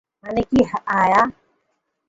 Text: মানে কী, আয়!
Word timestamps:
মানে 0.23 0.41
কী, 0.49 0.59
আয়! 0.91 1.13